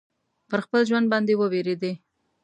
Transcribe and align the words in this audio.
پر 0.49 0.59
خپل 0.65 0.81
ژوند 0.89 1.05
باندي 1.11 1.33
وبېرېدی. 1.37 1.93